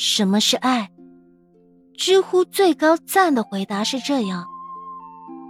[0.00, 0.88] 什么是爱？
[1.96, 4.46] 知乎最高赞的回答是这样：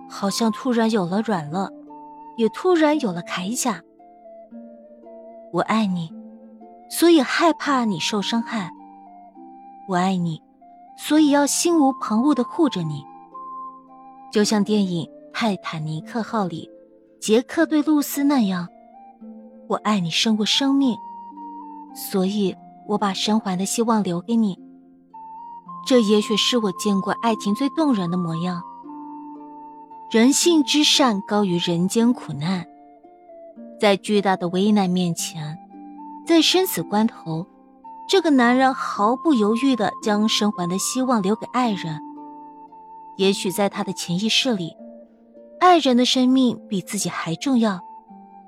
[0.08, 1.70] 好像突然有了软肋，
[2.38, 3.82] 也突然有了铠甲。
[5.52, 6.10] 我爱你，
[6.88, 8.70] 所以害怕你受伤害。
[9.86, 10.40] 我爱你，
[10.96, 13.04] 所以要心无旁骛的护着你。
[14.32, 16.70] 就像电影《泰坦尼克号》里
[17.20, 18.66] 杰克对露丝那样，
[19.68, 20.96] 我爱你胜过生命，
[21.94, 22.56] 所以
[22.88, 24.58] 我把生还的希望留给你。
[25.86, 28.62] 这也许是我见过爱情最动人的模样。
[30.10, 32.66] 人性之善高于人间苦难，
[33.78, 35.58] 在巨大的危难面前，
[36.26, 37.46] 在生死关头，
[38.08, 42.00] 这个男人毫不犹豫地将生还的希望留给爱人。
[43.18, 44.74] 也许在他的潜意识里，
[45.60, 47.80] 爱人的生命比自己还重要，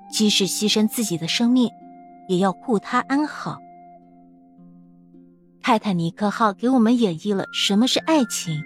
[0.09, 1.69] 即使牺牲自己的生命，
[2.27, 3.57] 也要护他安好。
[5.63, 8.63] 泰坦尼克号给我们演绎了什么是爱情，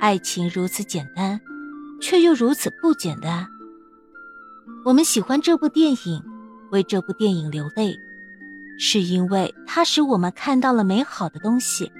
[0.00, 1.38] 爱情如此简单，
[2.00, 3.46] 却又如此不简单。
[4.84, 6.22] 我们喜欢这部电影，
[6.70, 7.94] 为这部电影流泪，
[8.78, 11.92] 是因为它使我们看到了美好的东西。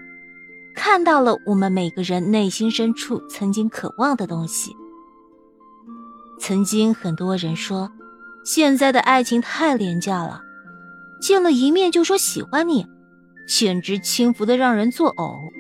[0.75, 4.75] 看到了我们每个人内心深处曾经渴望的东西。
[6.41, 7.93] 曾经很多人说，
[8.43, 10.41] 现在的爱情太廉价了，
[11.21, 12.87] 见了一面就说喜欢你，
[13.47, 15.51] 简直轻浮的让人作呕。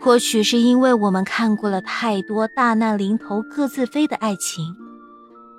[0.00, 4.74] 或许是因为我们看过了太多大难临头各自飞的爱情，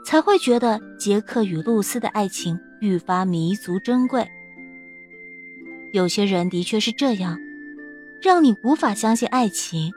[0.05, 4.27] 才会觉得杰克与露丝的爱情愈发弥足珍贵。
[5.93, 7.37] 有些人的确是这样。
[8.23, 9.91] 让你无法相信爱情，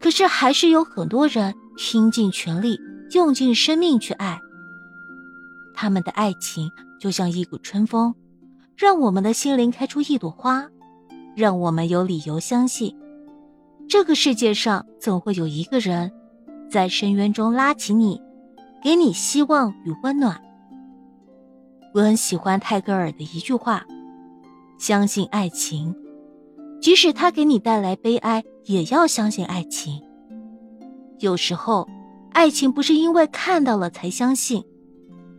[0.00, 4.40] 可是还是有很多人拼尽全力、用尽生命去爱。
[5.74, 8.14] 他们的爱情就像一股春风，
[8.76, 10.68] 让我们的心灵开出一朵花，
[11.34, 12.94] 让我们有理由相信，
[13.88, 16.12] 这个世界上总会有一个人，
[16.70, 18.20] 在深渊中拉起你，
[18.84, 20.38] 给你希望与温暖。
[21.94, 23.82] 我很喜欢泰戈尔的一句话
[24.78, 25.94] ：“相信爱情。”
[26.78, 30.02] 即使他给你带来悲哀，也要相信爱情。
[31.20, 31.88] 有时候，
[32.32, 34.62] 爱情不是因为看到了才相信，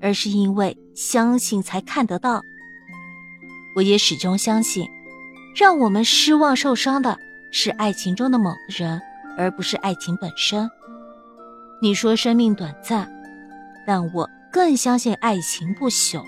[0.01, 2.41] 而是因为相信才看得到。
[3.77, 4.89] 我也始终相信，
[5.55, 7.15] 让我们失望受伤的
[7.51, 8.99] 是爱情中的某个人，
[9.38, 10.67] 而不是爱情本身。
[11.79, 13.07] 你说生命短暂，
[13.85, 16.23] 但我更相信爱情不朽。